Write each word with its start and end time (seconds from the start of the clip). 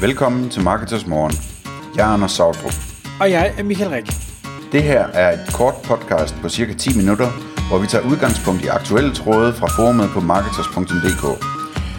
Velkommen 0.00 0.50
til 0.50 0.62
Marketers 0.62 1.06
Morgen. 1.06 1.32
Jeg 1.96 2.08
er 2.08 2.12
Anders 2.14 2.32
Sautrup. 2.32 2.72
Og 3.20 3.30
jeg 3.30 3.54
er 3.58 3.62
Michael 3.62 3.90
Rik. 3.90 4.06
Det 4.72 4.82
her 4.82 5.06
er 5.06 5.32
et 5.32 5.54
kort 5.54 5.74
podcast 5.84 6.34
på 6.42 6.48
cirka 6.48 6.72
10 6.74 6.96
minutter, 6.96 7.28
hvor 7.68 7.78
vi 7.78 7.86
tager 7.86 8.04
udgangspunkt 8.10 8.64
i 8.64 8.66
aktuelle 8.66 9.14
tråde 9.14 9.52
fra 9.52 9.66
forumet 9.76 10.08
på 10.14 10.20
marketers.dk. 10.20 11.24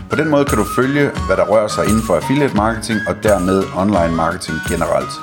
På 0.10 0.16
den 0.16 0.30
måde 0.30 0.46
kan 0.46 0.58
du 0.58 0.66
følge, 0.76 1.06
hvad 1.28 1.38
der 1.38 1.46
rører 1.52 1.68
sig 1.68 1.84
inden 1.90 2.04
for 2.08 2.14
affiliate 2.16 2.56
marketing 2.56 3.00
og 3.10 3.16
dermed 3.24 3.58
online 3.84 4.16
marketing 4.24 4.58
generelt. 4.72 5.14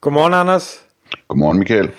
Godmorgen, 0.00 0.34
Anders. 0.34 0.66
Godmorgen, 1.28 1.58
Michael. 1.58 1.90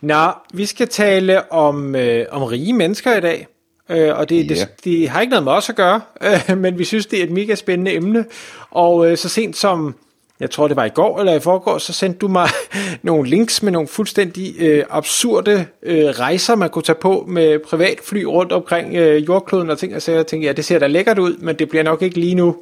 Nå, 0.00 0.24
vi 0.54 0.66
skal 0.66 0.88
tale 0.88 1.52
om, 1.52 1.94
øh, 1.94 2.26
om 2.30 2.42
rige 2.42 2.72
mennesker 2.72 3.16
i 3.16 3.20
dag. 3.20 3.46
Øh, 3.88 4.18
og 4.18 4.28
det, 4.28 4.50
Ja. 4.50 4.54
det, 4.54 4.68
det 4.84 5.08
har 5.08 5.20
ikke 5.20 5.30
noget 5.30 5.44
med 5.44 5.52
os 5.52 5.68
at 5.68 5.76
gøre, 5.76 6.00
øh, 6.50 6.58
men 6.58 6.78
vi 6.78 6.84
synes, 6.84 7.06
det 7.06 7.18
er 7.18 7.22
et 7.24 7.30
mega 7.30 7.54
spændende 7.54 7.94
emne. 7.94 8.24
Og 8.70 9.10
øh, 9.10 9.16
så 9.16 9.28
sent 9.28 9.56
som, 9.56 9.94
jeg 10.40 10.50
tror 10.50 10.68
det 10.68 10.76
var 10.76 10.84
i 10.84 10.88
går 10.88 11.18
eller 11.18 11.34
i 11.34 11.40
forgår, 11.40 11.78
så 11.78 11.92
sendte 11.92 12.18
du 12.18 12.28
mig 12.28 12.48
nogle 13.02 13.28
links 13.30 13.62
med 13.62 13.72
nogle 13.72 13.88
fuldstændig 13.88 14.54
øh, 14.58 14.84
absurde 14.90 15.66
øh, 15.82 16.04
rejser, 16.04 16.54
man 16.54 16.70
kunne 16.70 16.82
tage 16.82 16.98
på 17.00 17.24
med 17.28 17.58
privatfly 17.58 18.22
rundt 18.22 18.52
omkring 18.52 18.94
øh, 18.96 19.26
jordkloden 19.28 19.70
og 19.70 19.78
ting. 19.78 19.94
Og 19.96 20.02
så 20.02 20.12
jeg 20.12 20.26
tænkte, 20.26 20.46
ja, 20.46 20.52
det 20.52 20.64
ser 20.64 20.78
da 20.78 20.86
lækkert 20.86 21.18
ud, 21.18 21.36
men 21.36 21.56
det 21.56 21.68
bliver 21.68 21.82
nok 21.82 22.02
ikke 22.02 22.20
lige 22.20 22.34
nu. 22.34 22.56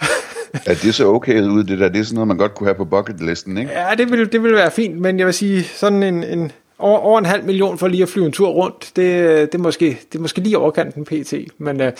Er 0.66 0.74
det 0.74 0.94
så 0.94 1.06
okay 1.06 1.42
ud, 1.42 1.64
det 1.64 1.78
der? 1.78 1.88
Det 1.88 2.00
er 2.00 2.04
sådan 2.04 2.14
noget, 2.14 2.28
man 2.28 2.36
godt 2.36 2.54
kunne 2.54 2.66
have 2.66 2.74
på 2.74 2.84
bucketlisten, 2.84 3.58
ikke? 3.58 3.70
Ja, 3.72 3.94
det 3.98 4.10
vil, 4.12 4.32
det 4.32 4.42
vil 4.42 4.52
være 4.54 4.70
fint, 4.70 4.98
men 5.00 5.18
jeg 5.18 5.26
vil 5.26 5.34
sige, 5.34 5.64
sådan 5.64 6.02
en, 6.02 6.24
en 6.24 6.52
over, 6.80 6.98
over 6.98 7.18
en 7.18 7.26
halv 7.26 7.44
million 7.44 7.78
for 7.78 7.88
lige 7.88 8.02
at 8.02 8.08
flyve 8.08 8.26
en 8.26 8.32
tur 8.32 8.48
rundt, 8.48 8.92
det, 8.96 9.52
det, 9.52 9.54
er, 9.54 9.62
måske, 9.62 9.98
det 10.12 10.18
er 10.18 10.22
måske 10.22 10.40
lige 10.40 10.58
overkanten 10.58 11.04
pt. 11.04 11.34
Men, 11.58 11.80
øh, 11.80 11.92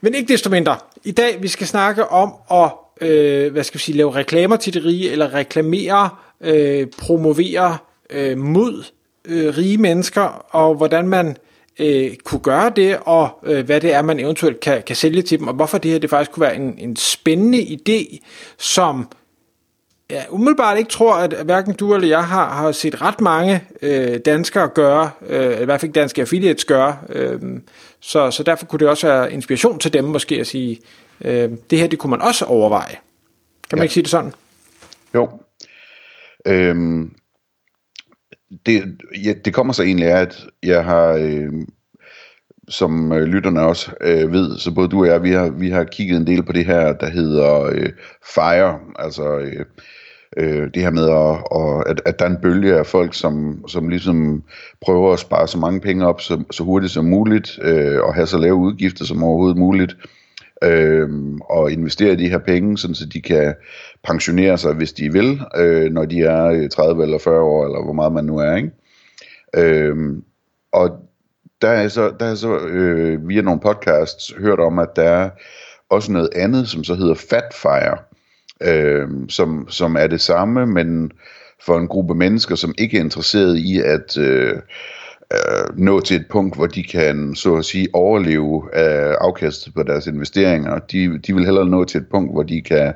men 0.00 0.14
ikke 0.14 0.32
desto 0.32 0.50
mindre. 0.50 0.76
I 1.04 1.10
dag, 1.10 1.42
vi 1.42 1.48
skal 1.48 1.66
snakke 1.66 2.08
om 2.08 2.32
at 2.50 2.70
øh, 3.00 3.52
hvad 3.52 3.64
skal 3.64 3.78
vi 3.78 3.82
sige, 3.82 3.96
lave 3.96 4.14
reklamer 4.14 4.56
til 4.56 4.74
de 4.74 4.84
rige, 4.84 5.10
eller 5.10 5.34
reklamere, 5.34 6.10
øh, 6.40 6.86
promovere 6.98 7.78
øh, 8.10 8.38
mod 8.38 8.84
øh, 9.24 9.56
rige 9.58 9.78
mennesker, 9.78 10.46
og 10.50 10.74
hvordan 10.74 11.08
man 11.08 11.36
øh, 11.78 12.16
kunne 12.24 12.40
gøre 12.40 12.72
det, 12.76 12.98
og 13.00 13.28
øh, 13.44 13.66
hvad 13.66 13.80
det 13.80 13.94
er, 13.94 14.02
man 14.02 14.20
eventuelt 14.20 14.60
kan, 14.60 14.82
kan 14.86 14.96
sælge 14.96 15.22
til 15.22 15.38
dem, 15.38 15.48
og 15.48 15.54
hvorfor 15.54 15.78
det 15.78 15.90
her 15.90 15.98
det 15.98 16.10
faktisk 16.10 16.30
kunne 16.30 16.46
være 16.46 16.56
en, 16.56 16.74
en 16.78 16.96
spændende 16.96 17.58
idé, 17.58 18.18
som 18.58 19.08
jeg 20.10 20.26
umiddelbart 20.30 20.78
ikke 20.78 20.90
tror, 20.90 21.14
at 21.14 21.34
hverken 21.44 21.74
du 21.74 21.94
eller 21.94 22.08
jeg 22.08 22.24
har, 22.24 22.48
har 22.54 22.72
set 22.72 23.02
ret 23.02 23.20
mange 23.20 23.64
øh, 23.82 24.18
danskere 24.18 24.68
gøre, 24.68 25.10
øh, 25.26 25.60
i 25.60 25.64
hvert 25.64 25.80
fald 25.80 25.92
danske 25.92 26.20
affiliates 26.22 26.64
gøre, 26.64 26.98
øh, 27.08 27.40
så, 28.00 28.30
så 28.30 28.42
derfor 28.42 28.66
kunne 28.66 28.78
det 28.78 28.88
også 28.88 29.06
være 29.06 29.32
inspiration 29.32 29.78
til 29.78 29.92
dem 29.92 30.04
måske 30.04 30.40
at 30.40 30.46
sige, 30.46 30.80
øh, 31.20 31.50
det 31.70 31.78
her 31.78 31.86
det 31.86 31.98
kunne 31.98 32.10
man 32.10 32.22
også 32.22 32.44
overveje. 32.44 32.96
Kan 33.70 33.76
man 33.76 33.78
Ja. 33.78 33.82
ikke 33.82 33.94
sige 33.94 34.02
det 34.02 34.10
sådan? 34.10 34.32
Jo. 35.14 35.28
Øhm, 36.46 37.12
det, 38.66 38.98
ja, 39.24 39.32
det 39.44 39.54
kommer 39.54 39.72
så 39.72 39.82
egentlig 39.82 40.08
af, 40.08 40.20
at 40.20 40.46
jeg 40.62 40.84
har, 40.84 41.06
øh, 41.12 41.52
som 42.68 43.12
øh, 43.12 43.22
lytterne 43.22 43.60
også 43.60 43.90
øh, 44.00 44.32
ved, 44.32 44.58
så 44.58 44.74
både 44.74 44.88
du 44.88 45.00
og 45.00 45.06
jeg, 45.06 45.22
vi 45.22 45.30
har, 45.30 45.50
vi 45.50 45.70
har 45.70 45.84
kigget 45.84 46.16
en 46.16 46.26
del 46.26 46.42
på 46.42 46.52
det 46.52 46.66
her, 46.66 46.92
der 46.92 47.10
hedder 47.10 47.62
øh, 47.62 47.88
FIRE, 48.34 48.78
altså 48.98 49.38
øh, 49.38 49.64
øh, 50.36 50.70
det 50.74 50.82
her 50.82 50.90
med, 50.90 51.04
at, 51.04 51.38
og, 51.50 51.88
at, 51.88 52.02
at 52.04 52.18
der 52.18 52.24
er 52.24 52.30
en 52.30 52.42
bølge 52.42 52.78
af 52.78 52.86
folk, 52.86 53.14
som, 53.14 53.64
som 53.68 53.88
ligesom 53.88 54.42
prøver 54.80 55.12
at 55.12 55.18
spare 55.18 55.48
så 55.48 55.58
mange 55.58 55.80
penge 55.80 56.06
op 56.06 56.20
så, 56.20 56.44
så 56.50 56.64
hurtigt 56.64 56.92
som 56.92 57.04
muligt, 57.04 57.58
øh, 57.62 58.00
og 58.00 58.14
have 58.14 58.26
så 58.26 58.38
lave 58.38 58.54
udgifter 58.54 59.04
som 59.04 59.22
overhovedet 59.22 59.58
muligt, 59.58 59.96
øh, 60.64 61.08
og 61.50 61.72
investere 61.72 62.12
i 62.12 62.16
de 62.16 62.28
her 62.28 62.38
penge, 62.38 62.78
sådan 62.78 62.94
så 62.94 63.06
de 63.06 63.20
kan 63.20 63.54
pensionere 64.04 64.58
sig, 64.58 64.74
hvis 64.74 64.92
de 64.92 65.12
vil, 65.12 65.40
øh, 65.56 65.92
når 65.92 66.04
de 66.04 66.22
er 66.22 66.44
øh, 66.44 66.68
30 66.68 67.02
eller 67.02 67.18
40 67.18 67.40
år, 67.40 67.66
eller 67.66 67.84
hvor 67.84 67.92
meget 67.92 68.12
man 68.12 68.24
nu 68.24 68.38
er. 68.38 68.56
Ikke? 68.56 68.70
Øh, 69.56 69.96
og 70.72 71.05
der 71.62 71.68
er 71.68 71.88
så, 71.88 72.12
der 72.20 72.26
er 72.26 72.34
så 72.34 72.58
øh, 72.58 73.28
via 73.28 73.42
nogle 73.42 73.60
podcasts 73.60 74.34
hørt 74.38 74.60
om, 74.60 74.78
at 74.78 74.88
der 74.96 75.02
er 75.02 75.30
også 75.90 76.12
noget 76.12 76.28
andet, 76.36 76.68
som 76.68 76.84
så 76.84 76.94
hedder 76.94 77.14
Fatfire, 77.14 77.98
øh, 78.62 79.08
som, 79.28 79.66
som 79.68 79.96
er 79.96 80.06
det 80.06 80.20
samme, 80.20 80.66
men 80.66 81.10
for 81.66 81.78
en 81.78 81.88
gruppe 81.88 82.14
mennesker, 82.14 82.54
som 82.54 82.74
ikke 82.78 82.96
er 82.96 83.00
interesseret 83.00 83.56
i 83.56 83.80
at 83.80 84.18
øh, 84.18 84.52
øh, 85.32 85.78
nå 85.78 86.00
til 86.00 86.16
et 86.16 86.26
punkt, 86.30 86.56
hvor 86.56 86.66
de 86.66 86.84
kan, 86.84 87.34
så 87.34 87.56
at 87.56 87.64
sige, 87.64 87.88
overleve 87.92 88.74
af 88.74 89.16
afkastet 89.20 89.74
på 89.74 89.82
deres 89.82 90.06
investeringer. 90.06 90.78
De, 90.78 91.18
de 91.18 91.34
vil 91.34 91.44
hellere 91.44 91.66
nå 91.66 91.84
til 91.84 92.00
et 92.00 92.08
punkt, 92.10 92.32
hvor 92.32 92.42
de 92.42 92.62
kan 92.62 92.94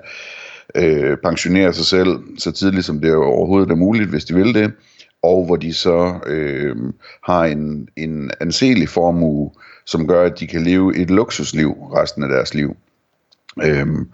øh, 0.74 1.16
pensionere 1.16 1.72
sig 1.72 1.84
selv 1.84 2.18
så 2.38 2.52
tidligt, 2.52 2.86
som 2.86 3.00
det 3.00 3.14
overhovedet 3.14 3.70
er 3.70 3.74
muligt, 3.76 4.10
hvis 4.10 4.24
de 4.24 4.34
vil 4.34 4.54
det, 4.54 4.72
og 5.22 5.44
hvor 5.44 5.56
de 5.56 5.74
så 5.74 6.20
øh, 6.26 6.76
har 7.24 7.44
en, 7.44 7.88
en 7.96 8.30
anselig 8.40 8.88
formue, 8.88 9.50
som 9.86 10.06
gør, 10.06 10.24
at 10.24 10.40
de 10.40 10.46
kan 10.46 10.62
leve 10.62 10.96
et 10.96 11.10
luksusliv 11.10 11.70
resten 11.70 12.22
af 12.22 12.28
deres 12.28 12.54
liv. 12.54 12.76
Øhm, 13.62 14.08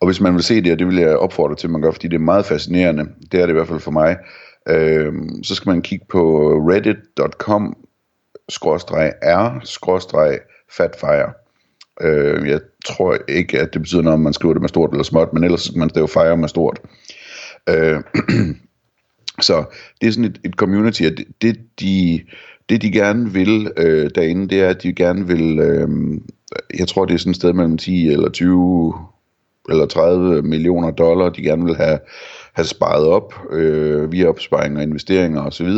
og 0.00 0.06
hvis 0.06 0.20
man 0.20 0.34
vil 0.34 0.42
se 0.42 0.60
det, 0.62 0.72
og 0.72 0.78
det 0.78 0.86
vil 0.86 0.96
jeg 0.96 1.16
opfordre 1.16 1.56
til, 1.56 1.66
at 1.66 1.70
man 1.70 1.82
gør, 1.82 1.90
fordi 1.90 2.08
det 2.08 2.14
er 2.14 2.20
meget 2.20 2.46
fascinerende, 2.46 3.08
det 3.32 3.40
er 3.40 3.46
det 3.46 3.52
i 3.52 3.56
hvert 3.56 3.68
fald 3.68 3.80
for 3.80 3.90
mig, 3.90 4.16
øhm, 4.68 5.42
så 5.42 5.54
skal 5.54 5.70
man 5.70 5.82
kigge 5.82 6.06
på 6.10 6.52
reddit.com 6.70 7.76
r 8.50 9.58
fatfire. 10.76 11.32
Øh, 12.00 12.48
jeg 12.48 12.60
tror 12.86 13.16
ikke, 13.28 13.60
at 13.60 13.72
det 13.72 13.82
betyder 13.82 14.02
noget, 14.02 14.14
om 14.14 14.20
man 14.20 14.32
skriver 14.32 14.54
det 14.54 14.62
med 14.62 14.68
stort 14.68 14.90
eller 14.90 15.04
småt, 15.04 15.32
men 15.32 15.44
ellers 15.44 15.62
skal 15.62 15.78
man 15.78 15.90
stave 15.90 16.08
fire 16.08 16.36
med 16.36 16.48
stort. 16.48 16.80
Øh, 17.68 18.00
så 19.40 19.64
det 20.00 20.06
er 20.06 20.12
sådan 20.12 20.24
et, 20.24 20.40
et 20.44 20.54
community, 20.54 21.02
at 21.02 21.16
det, 21.16 21.26
det 21.42 21.56
de, 21.80 22.20
det 22.68 22.82
de 22.82 22.90
gerne 22.92 23.32
vil 23.32 23.72
øh, 23.76 24.10
derinde, 24.14 24.48
det 24.48 24.60
er, 24.60 24.68
at 24.68 24.82
de 24.82 24.92
gerne 24.92 25.26
vil, 25.26 25.58
øh, 25.58 25.88
jeg 26.78 26.88
tror 26.88 27.04
det 27.04 27.14
er 27.14 27.18
sådan 27.18 27.30
et 27.30 27.36
sted 27.36 27.52
mellem 27.52 27.78
10 27.78 28.08
eller 28.08 28.30
20 28.30 28.94
eller 29.70 29.86
30 29.86 30.42
millioner 30.42 30.90
dollar, 30.90 31.28
de 31.28 31.42
gerne 31.42 31.64
vil 31.64 31.76
have, 31.76 31.98
have 32.52 32.66
sparet 32.66 33.06
op 33.06 33.34
øh, 33.52 34.12
via 34.12 34.28
opsparing 34.28 34.76
og 34.76 34.82
investeringer 34.82 35.42
osv., 35.42 35.68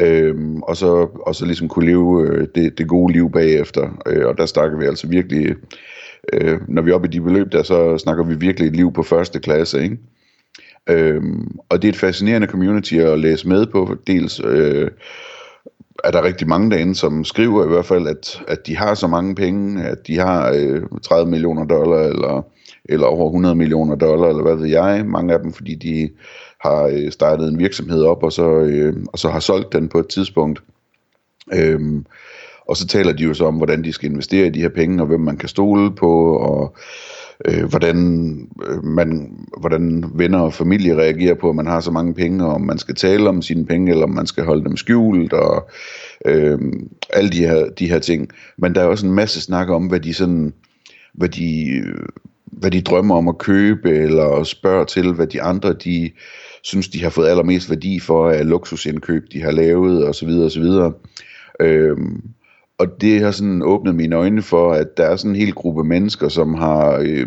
Øhm, 0.00 0.62
og, 0.62 0.76
så, 0.76 1.08
og 1.26 1.34
så 1.34 1.44
ligesom 1.44 1.68
kunne 1.68 1.86
leve 1.86 2.28
øh, 2.28 2.48
det, 2.54 2.78
det 2.78 2.88
gode 2.88 3.12
liv 3.12 3.30
bagefter. 3.30 4.02
Øh, 4.06 4.26
og 4.26 4.38
der 4.38 4.46
snakker 4.46 4.78
vi 4.78 4.84
altså 4.84 5.06
virkelig, 5.06 5.54
øh, 6.32 6.60
når 6.68 6.82
vi 6.82 6.90
er 6.90 6.94
oppe 6.94 7.08
i 7.08 7.10
de 7.10 7.20
beløb 7.20 7.52
der, 7.52 7.62
så 7.62 7.98
snakker 7.98 8.24
vi 8.24 8.34
virkelig 8.34 8.68
et 8.68 8.76
liv 8.76 8.92
på 8.92 9.02
første 9.02 9.40
klasse, 9.40 9.82
ikke? 9.82 9.98
Øhm, 10.86 11.58
og 11.68 11.82
det 11.82 11.88
er 11.88 11.92
et 11.92 11.98
fascinerende 11.98 12.48
community 12.48 12.94
at 12.94 13.18
læse 13.18 13.48
med 13.48 13.66
på. 13.66 13.96
Dels 14.06 14.40
øh, 14.44 14.90
er 16.04 16.10
der 16.10 16.24
rigtig 16.24 16.48
mange 16.48 16.70
derinde, 16.70 16.94
som 16.94 17.24
skriver 17.24 17.64
i 17.64 17.68
hvert 17.68 17.86
fald, 17.86 18.06
at, 18.06 18.42
at 18.48 18.66
de 18.66 18.76
har 18.76 18.94
så 18.94 19.06
mange 19.06 19.34
penge, 19.34 19.84
at 19.84 20.06
de 20.06 20.18
har 20.18 20.52
øh, 20.54 20.82
30 21.02 21.30
millioner 21.30 21.64
dollar, 21.64 21.98
eller, 21.98 22.42
eller 22.84 23.06
over 23.06 23.26
100 23.26 23.54
millioner 23.54 23.94
dollar, 23.94 24.28
eller 24.28 24.42
hvad 24.42 24.56
ved 24.56 24.68
jeg. 24.68 25.06
Mange 25.06 25.34
af 25.34 25.40
dem, 25.40 25.52
fordi 25.52 25.74
de 25.74 26.10
har 26.60 26.82
øh, 26.82 27.12
startet 27.12 27.48
en 27.48 27.58
virksomhed 27.58 28.02
op, 28.02 28.22
og 28.22 28.32
så, 28.32 28.50
øh, 28.50 28.96
og 29.12 29.18
så 29.18 29.28
har 29.28 29.40
solgt 29.40 29.72
den 29.72 29.88
på 29.88 29.98
et 29.98 30.08
tidspunkt. 30.08 30.62
Øhm, 31.54 32.06
og 32.68 32.76
så 32.76 32.86
taler 32.86 33.12
de 33.12 33.22
jo 33.22 33.34
så 33.34 33.44
om, 33.44 33.56
hvordan 33.56 33.84
de 33.84 33.92
skal 33.92 34.10
investere 34.10 34.46
i 34.46 34.50
de 34.50 34.60
her 34.60 34.68
penge, 34.68 35.02
og 35.02 35.06
hvem 35.06 35.20
man 35.20 35.36
kan 35.36 35.48
stole 35.48 35.94
på, 35.94 36.36
og 36.36 36.76
øh, 37.44 37.64
hvordan, 37.64 37.98
øh, 38.68 38.84
man, 38.84 39.36
hvordan 39.60 40.04
venner 40.14 40.38
og 40.38 40.54
familie 40.54 40.96
reagerer 40.96 41.34
på, 41.34 41.50
at 41.50 41.56
man 41.56 41.66
har 41.66 41.80
så 41.80 41.90
mange 41.90 42.14
penge, 42.14 42.44
og 42.44 42.52
om 42.52 42.60
man 42.60 42.78
skal 42.78 42.94
tale 42.94 43.28
om 43.28 43.42
sine 43.42 43.66
penge, 43.66 43.90
eller 43.90 44.04
om 44.04 44.10
man 44.10 44.26
skal 44.26 44.44
holde 44.44 44.64
dem 44.64 44.76
skjult, 44.76 45.32
og 45.32 45.70
øh, 46.26 46.58
alle 47.12 47.30
de 47.30 47.38
her, 47.38 47.68
de 47.78 47.88
her 47.88 47.98
ting. 47.98 48.28
Men 48.58 48.74
der 48.74 48.80
er 48.80 48.86
også 48.86 49.06
en 49.06 49.12
masse 49.12 49.40
snak 49.40 49.68
om, 49.68 49.86
hvad 49.86 50.00
de 50.00 50.14
sådan, 50.14 50.52
hvad 51.14 51.28
de, 51.28 51.82
hvad 52.44 52.70
de 52.70 52.80
drømmer 52.80 53.14
om 53.14 53.28
at 53.28 53.38
købe, 53.38 53.90
eller 53.90 54.44
spørger 54.44 54.84
til, 54.84 55.12
hvad 55.12 55.26
de 55.26 55.42
andre, 55.42 55.72
de 55.72 56.10
synes, 56.62 56.88
de 56.88 57.02
har 57.02 57.10
fået 57.10 57.28
allermest 57.28 57.70
værdi 57.70 58.00
for 58.00 58.30
af 58.30 58.48
luksusindkøb, 58.48 59.22
de 59.32 59.42
har 59.42 59.50
lavet, 59.50 60.08
osv. 60.08 60.28
osv. 60.28 60.64
Øhm, 61.60 62.22
og 62.82 63.00
det 63.00 63.20
har 63.20 63.30
sådan 63.30 63.62
åbnet 63.62 63.94
mine 63.94 64.16
øjne 64.16 64.42
for, 64.42 64.72
at 64.72 64.96
der 64.96 65.04
er 65.04 65.16
sådan 65.16 65.30
en 65.30 65.36
hel 65.36 65.52
gruppe 65.52 65.84
mennesker, 65.84 66.28
som 66.28 66.54
har 66.54 66.98
øh, 67.02 67.26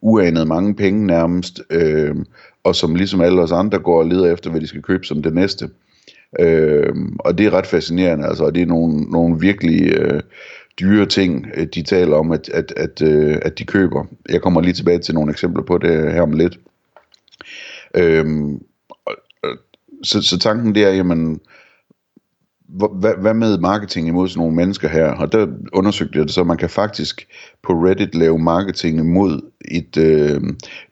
uanet 0.00 0.48
mange 0.48 0.74
penge 0.74 1.06
nærmest, 1.06 1.60
øh, 1.70 2.14
og 2.64 2.76
som 2.76 2.94
ligesom 2.94 3.20
alle 3.20 3.42
os 3.42 3.52
andre 3.52 3.78
går 3.78 3.98
og 3.98 4.06
leder 4.06 4.32
efter, 4.32 4.50
hvad 4.50 4.60
de 4.60 4.66
skal 4.66 4.82
købe 4.82 5.04
som 5.04 5.22
det 5.22 5.34
næste. 5.34 5.70
Øh, 6.40 6.94
og 7.18 7.38
det 7.38 7.46
er 7.46 7.50
ret 7.50 7.66
fascinerende, 7.66 8.26
altså, 8.26 8.44
og 8.44 8.54
det 8.54 8.62
er 8.62 8.66
nogle, 8.66 9.00
nogle 9.00 9.40
virkelig 9.40 9.92
øh, 9.92 10.22
dyre 10.80 11.06
ting, 11.06 11.46
øh, 11.54 11.66
de 11.74 11.82
taler 11.82 12.16
om, 12.16 12.32
at, 12.32 12.48
at, 12.48 12.72
at, 12.76 13.02
øh, 13.02 13.38
at 13.42 13.58
de 13.58 13.64
køber. 13.64 14.04
Jeg 14.28 14.42
kommer 14.42 14.60
lige 14.60 14.74
tilbage 14.74 14.98
til 14.98 15.14
nogle 15.14 15.30
eksempler 15.30 15.62
på 15.62 15.78
det 15.78 16.12
her 16.12 16.22
om 16.22 16.32
lidt. 16.32 16.58
Øh, 17.94 18.26
så, 20.02 20.22
så 20.22 20.38
tanken 20.38 20.74
det 20.74 20.84
er, 20.84 20.90
jamen, 20.90 21.40
hvad, 22.68 23.20
hvad 23.20 23.34
med 23.34 23.58
marketing 23.58 24.08
imod 24.08 24.28
sådan 24.28 24.40
nogle 24.40 24.56
mennesker 24.56 24.88
her? 24.88 25.12
Og 25.12 25.32
der 25.32 25.46
undersøgte 25.72 26.18
jeg 26.18 26.26
det, 26.26 26.34
så 26.34 26.44
man 26.44 26.56
kan 26.56 26.70
faktisk 26.70 27.26
på 27.62 27.72
Reddit 27.72 28.14
lave 28.14 28.38
marketing 28.38 28.98
imod 28.98 29.50
et, 29.70 29.96
øh, 29.96 30.40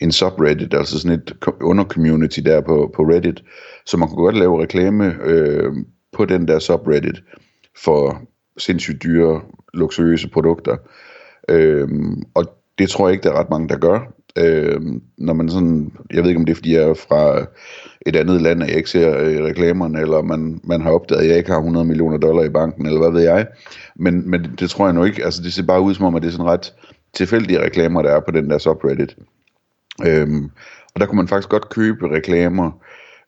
en 0.00 0.12
subreddit, 0.12 0.75
altså 0.75 1.00
sådan 1.00 1.19
et 1.19 1.37
undercommunity 1.62 2.41
der 2.41 2.61
på, 2.61 2.93
på 2.97 3.03
Reddit. 3.03 3.44
Så 3.87 3.97
man 3.97 4.09
kunne 4.09 4.25
godt 4.25 4.38
lave 4.38 4.62
reklame 4.62 5.15
øh, 5.25 5.73
på 6.12 6.25
den 6.25 6.49
der 6.49 6.59
subreddit 6.59 7.23
for 7.85 8.23
sindssygt 8.59 9.03
dyre, 9.03 9.41
luksuriøse 9.75 10.29
produkter. 10.29 10.76
Øh, 11.49 11.88
og 12.35 12.44
det 12.79 12.88
tror 12.88 13.09
jeg 13.09 13.12
ikke, 13.12 13.23
der 13.23 13.35
er 13.35 13.41
ret 13.41 13.50
mange, 13.50 13.69
der 13.69 13.79
gør. 13.79 14.00
Øh, 14.39 14.81
når 15.19 15.33
man 15.33 15.49
sådan, 15.49 15.93
jeg 16.11 16.23
ved 16.23 16.31
ikke 16.31 16.39
om 16.39 16.45
det 16.45 16.53
er, 16.53 16.57
fordi 16.57 16.75
jeg 16.75 16.83
er 16.83 16.95
fra 16.95 17.47
et 18.07 18.17
andet 18.17 18.43
land, 18.43 18.63
at 18.63 18.69
jeg 18.69 18.77
ikke 18.77 18.91
ser 18.91 19.19
øh, 19.19 19.45
reklamerne, 19.45 20.01
eller 20.01 20.23
man, 20.23 20.61
man 20.65 20.81
har 20.81 20.91
opdaget, 20.91 21.23
at 21.23 21.29
jeg 21.29 21.39
ikke 21.39 21.51
har 21.51 21.59
100 21.59 21.87
millioner 21.87 22.19
dollar 22.19 22.43
i 22.43 22.49
banken, 22.49 22.87
eller 22.87 23.01
hvad 23.01 23.11
ved 23.11 23.23
jeg. 23.23 23.47
Men, 23.97 24.31
men 24.31 24.43
det, 24.43 24.61
det 24.61 24.71
tror 24.71 24.87
jeg 24.87 24.95
nu 24.95 25.05
ikke. 25.05 25.25
Altså 25.25 25.43
det 25.43 25.53
ser 25.53 25.63
bare 25.63 25.81
ud 25.81 25.95
som 25.95 26.05
om, 26.05 26.15
at 26.15 26.23
det 26.23 26.29
er 26.29 26.33
sådan 26.33 26.47
ret 26.47 26.75
tilfældige 27.15 27.65
reklamer, 27.65 28.03
der 28.03 28.11
er 28.11 28.21
på 28.21 28.31
den 28.31 28.51
der 28.51 28.59
subreddit. 28.59 29.17
Øhm, 30.07 30.51
og 30.95 31.01
der 31.01 31.07
kunne 31.07 31.17
man 31.17 31.29
faktisk 31.29 31.49
godt 31.49 31.69
købe 31.69 32.11
reklamer 32.11 32.71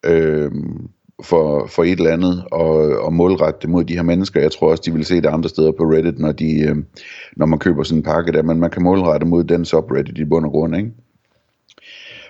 øhm, 0.05 0.89
for, 1.23 1.67
for 1.67 1.85
et 1.85 1.99
eller 1.99 2.13
andet, 2.13 2.45
og, 2.53 2.77
og 3.01 3.13
målrette 3.13 3.61
det 3.63 3.71
mod 3.71 3.85
de 3.85 3.95
her 3.95 4.03
mennesker. 4.03 4.41
Jeg 4.41 4.53
tror 4.53 4.71
også, 4.71 4.83
de 4.87 4.93
vil 4.93 5.05
se 5.05 5.17
det 5.17 5.27
andre 5.27 5.49
steder 5.49 5.73
på 5.73 5.85
Reddit, 5.85 6.19
når, 6.19 6.33
de, 6.33 6.61
øh, 6.61 6.77
når 7.37 7.47
man 7.47 7.59
køber 7.59 7.83
sådan 7.83 7.99
en 7.99 8.03
pakke 8.03 8.33
der, 8.33 8.43
men 8.43 8.61
man 8.61 8.71
kan 8.71 8.83
målrette 8.83 9.27
mod 9.27 9.45
den 9.45 9.65
subreddit 9.65 10.19
i 10.19 10.25
bund 10.25 10.47
og 10.47 10.51
grund, 10.51 10.77
ikke? 10.77 10.91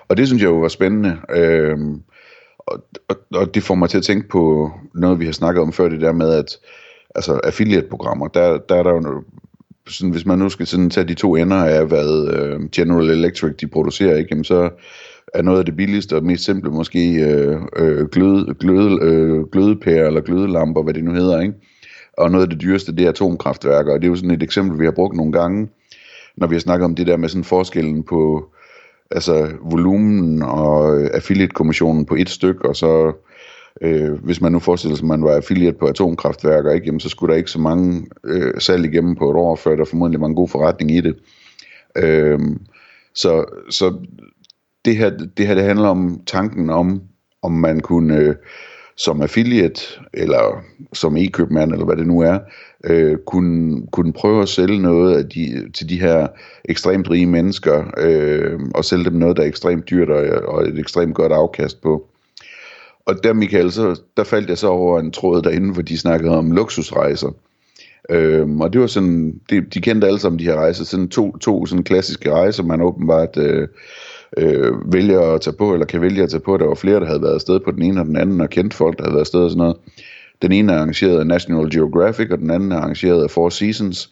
Og 0.09 0.17
det 0.17 0.27
synes 0.27 0.43
jeg 0.43 0.49
jo 0.49 0.59
var 0.59 0.69
spændende. 0.69 1.17
Øh, 1.31 1.79
og, 2.59 2.83
og, 3.09 3.17
og 3.35 3.55
det 3.55 3.63
får 3.63 3.75
mig 3.75 3.89
til 3.89 3.99
at 3.99 4.05
tænke 4.05 4.29
på 4.29 4.71
noget, 4.95 5.21
vi 5.21 5.25
har 5.25 5.33
snakket 5.33 5.63
om 5.63 5.73
før, 5.73 5.89
det 5.89 6.01
der 6.01 6.13
med, 6.13 6.33
at 6.33 6.59
altså 7.15 7.41
affiliate-programmer, 7.45 8.29
der, 8.29 8.59
der 8.59 8.75
er 8.75 8.83
der 8.83 8.91
jo 8.91 9.23
sådan, 9.89 10.11
hvis 10.11 10.27
man 10.27 10.39
nu 10.39 10.49
skal 10.49 10.67
sådan 10.67 10.91
tage 10.91 11.09
de 11.09 11.15
to 11.15 11.37
ender 11.37 11.57
af, 11.57 11.87
hvad 11.87 12.29
øh, 12.35 12.61
General 12.71 13.11
Electric 13.11 13.57
de 13.57 13.67
producerer, 13.67 14.17
ikke, 14.17 14.29
jamen 14.31 14.45
så 14.45 14.71
er 15.35 15.43
noget 15.43 15.59
af 15.59 15.65
det 15.65 15.77
billigste 15.77 16.17
og 16.17 16.25
mest 16.25 16.45
simple 16.45 16.71
måske 16.71 17.13
øh, 17.15 17.61
øh, 17.77 18.09
gløde, 18.09 18.55
gløde, 18.55 18.99
øh, 19.03 19.45
glødepærer 19.53 20.07
eller 20.07 20.21
glødelamper, 20.21 20.83
hvad 20.83 20.95
det 20.95 21.05
nu 21.05 21.13
hedder, 21.13 21.41
ikke? 21.41 21.55
Og 22.19 22.31
noget 22.31 22.45
af 22.45 22.51
det 22.51 22.61
dyreste, 22.61 22.97
det 22.97 23.05
er 23.05 23.09
atomkraftværker, 23.09 23.93
og 23.93 24.01
det 24.01 24.07
er 24.07 24.11
jo 24.11 24.17
sådan 24.17 24.31
et 24.31 24.43
eksempel, 24.43 24.81
vi 24.81 24.85
har 24.85 24.93
brugt 24.93 25.17
nogle 25.17 25.33
gange, 25.33 25.69
når 26.37 26.47
vi 26.47 26.55
har 26.55 26.61
snakket 26.61 26.85
om 26.85 26.95
det 26.95 27.07
der 27.07 27.17
med 27.17 27.29
sådan 27.29 27.45
forskellen 27.45 28.03
på 28.03 28.51
altså 29.11 29.49
volumen 29.71 30.43
og 30.43 31.01
øh, 31.01 31.11
affiliate-kommissionen 31.15 32.07
på 32.07 32.15
et 32.15 32.29
stykke, 32.29 32.69
og 32.69 32.77
så 32.77 33.13
øh, 33.81 34.13
hvis 34.13 34.41
man 34.41 34.53
nu 34.53 34.59
forestiller 34.59 34.97
sig, 34.97 35.05
at 35.05 35.09
man 35.09 35.25
var 35.25 35.37
affiliate 35.37 35.79
på 35.79 35.87
atomkraftværker, 35.87 36.73
ikke, 36.73 36.87
jamen, 36.87 37.01
så 37.01 37.09
skulle 37.09 37.33
der 37.33 37.39
ikke 37.39 37.51
så 37.51 37.61
mange 37.61 38.07
øh, 38.25 38.55
salg 38.59 38.85
igennem 38.85 39.17
på 39.17 39.31
et 39.31 39.37
år, 39.37 39.57
før 39.57 39.77
der 39.77 39.85
formodentlig 39.85 40.21
var 40.21 40.27
en 40.27 40.35
god 40.35 40.49
forretning 40.49 40.91
i 40.91 41.01
det. 41.01 41.17
Øh, 41.97 42.39
så, 43.15 43.45
så 43.71 43.95
det 44.87 44.97
her, 44.97 45.11
det 45.37 45.47
her 45.47 45.55
det 45.55 45.65
handler 45.65 45.89
om 45.89 46.21
tanken 46.27 46.71
om, 46.71 47.03
om 47.43 47.53
man 47.53 47.81
kunne 47.81 48.17
øh, 48.17 48.35
som 48.97 49.23
affiliate, 49.23 49.83
eller 50.15 50.63
som 50.93 51.17
e-købmand, 51.17 51.73
eller 51.73 51.85
hvad 51.85 51.97
det 51.97 52.07
nu 52.07 52.21
er, 52.21 52.39
øh, 52.85 53.19
kunne, 53.27 53.87
kunne 53.93 54.13
prøve 54.13 54.43
at 54.43 54.49
sælge 54.49 54.79
noget 54.79 55.19
af 55.19 55.29
de, 55.29 55.71
til 55.75 55.89
de 55.89 56.01
her 56.01 56.27
ekstremt 56.65 57.11
rige 57.11 57.27
mennesker, 57.27 57.85
øh, 57.99 58.61
og 58.75 58.85
sælge 58.85 59.05
dem 59.05 59.13
noget, 59.13 59.37
der 59.37 59.43
er 59.43 59.47
ekstremt 59.47 59.91
dyrt 59.91 60.11
og, 60.11 60.55
og 60.55 60.69
et 60.69 60.79
ekstremt 60.79 61.15
godt 61.15 61.33
afkast 61.33 61.83
på. 61.83 62.07
Og 63.07 63.25
der, 63.25 63.33
Michael, 63.33 63.73
så, 63.73 64.01
der 64.17 64.25
faldt 64.25 64.49
jeg 64.49 64.59
så 64.59 64.69
over 64.69 65.01
en 65.01 65.11
tråd 65.11 65.43
derinde, 65.43 65.73
hvor 65.73 65.83
de 65.83 65.99
snakkede 65.99 66.39
om 66.39 66.53
luksusrejser. 66.53 67.31
Øhm, 68.11 68.61
og 68.61 68.73
det 68.73 68.81
var 68.81 68.87
sådan, 68.87 69.41
de, 69.51 69.61
de 69.61 69.81
kendte 69.81 70.07
alle 70.07 70.19
sammen 70.19 70.39
de 70.39 70.45
her 70.45 70.55
rejser, 70.55 70.85
sådan 70.85 71.09
to, 71.09 71.37
to 71.37 71.67
sådan 71.67 71.85
klassiske 71.85 72.33
rejser, 72.33 72.63
man 72.63 72.83
åbenbart 72.83 73.37
øh, 73.37 73.69
øh, 74.39 74.93
vælger 74.93 75.21
at 75.21 75.41
tage 75.41 75.57
på, 75.57 75.73
eller 75.73 75.87
kan 75.87 76.01
vælge 76.01 76.23
at 76.23 76.31
tage 76.31 76.41
på. 76.41 76.57
Der 76.57 76.67
var 76.67 76.75
flere, 76.75 77.01
der 77.01 77.07
havde 77.07 77.23
været 77.23 77.35
afsted 77.35 77.61
på 77.61 77.71
den 77.71 77.83
ene 77.83 78.01
og 78.01 78.07
den 78.07 78.17
anden, 78.17 78.41
og 78.41 78.51
kendt 78.51 78.75
folk, 78.75 78.99
der 78.99 79.05
havde 79.05 79.15
været 79.15 79.21
afsted 79.21 79.41
og 79.41 79.51
sådan 79.51 79.59
noget. 79.59 79.77
Den 80.43 80.53
ene 80.53 80.73
er 80.73 80.77
arrangeret 80.77 81.19
af 81.19 81.27
National 81.27 81.71
Geographic, 81.71 82.31
og 82.31 82.39
den 82.39 82.51
anden 82.51 82.73
er 82.73 82.77
arrangeret 82.77 83.23
af 83.23 83.31
Four 83.31 83.49
Seasons. 83.49 84.11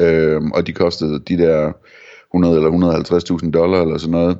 Øh, 0.00 0.42
og 0.54 0.66
de 0.66 0.72
kostede 0.72 1.18
de 1.18 1.38
der 1.38 1.72
100 2.34 2.56
eller 2.56 3.40
150.000 3.42 3.50
dollar 3.50 3.82
eller 3.82 3.98
sådan 3.98 4.10
noget, 4.10 4.38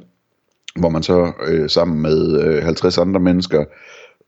hvor 0.79 0.89
man 0.89 1.03
så 1.03 1.33
øh, 1.47 1.71
sammen 1.71 2.03
med 2.03 2.41
øh, 2.43 2.63
50 2.63 2.99
andre 2.99 3.21
mennesker 3.21 3.65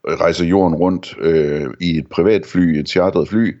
øh, 0.09 0.15
rejser 0.15 0.45
jorden 0.45 0.75
rundt 0.75 1.15
øh, 1.21 1.67
i 1.81 1.97
et 1.97 2.07
privat 2.07 2.45
fly, 2.45 2.77
et 2.79 2.89
chartret 2.89 3.27
fly, 3.27 3.55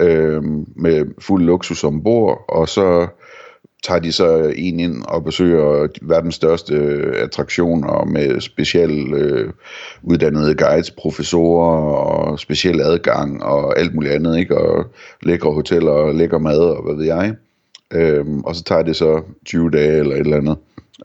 øh, 0.00 0.42
med 0.76 1.04
fuld 1.20 1.44
luksus 1.44 1.84
ombord, 1.84 2.44
og 2.48 2.68
så 2.68 3.06
tager 3.82 4.00
de 4.00 4.12
så 4.12 4.52
en 4.56 4.80
ind 4.80 5.02
og 5.08 5.24
besøger 5.24 5.88
verdens 6.02 6.34
største 6.34 6.74
øh, 6.74 7.22
attraktioner 7.22 8.04
med 8.04 8.40
specielt 8.40 9.14
øh, 9.14 9.50
uddannede 10.02 10.54
guides, 10.54 10.90
professorer 10.90 11.92
og 11.92 12.40
speciel 12.40 12.80
adgang 12.80 13.42
og 13.42 13.78
alt 13.78 13.94
muligt 13.94 14.14
andet, 14.14 14.38
ikke? 14.38 14.58
Og 14.58 14.86
lækre 15.22 15.52
hoteller 15.52 15.90
og 15.90 16.14
lækker 16.14 16.38
mad 16.38 16.58
og 16.58 16.82
hvad 16.82 16.94
ved 16.96 17.04
jeg. 17.04 17.34
Øhm, 17.92 18.40
og 18.40 18.56
så 18.56 18.64
tager 18.64 18.82
det 18.82 18.96
så 18.96 19.22
20 19.46 19.70
dage 19.70 19.98
eller 19.98 20.14
et 20.14 20.20
eller 20.20 20.36
andet, 20.36 20.56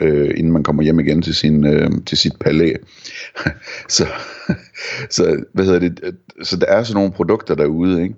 øh, 0.02 0.32
inden 0.38 0.54
man 0.54 0.64
kommer 0.64 0.84
hjem 0.84 1.00
igen 1.00 1.22
til, 1.22 1.36
sin, 1.36 1.66
øh, 1.66 1.90
til 2.06 2.18
sit 2.18 2.34
palæ. 2.40 2.74
så, 3.90 4.08
så, 5.10 5.44
hvad 5.54 5.66
hedder 5.66 5.80
det? 5.80 6.16
Så 6.44 6.58
der 6.58 6.66
er 6.68 6.84
sådan 6.84 6.96
nogle 6.96 7.12
produkter 7.12 7.56
derude, 7.56 8.04
ikke? 8.04 8.16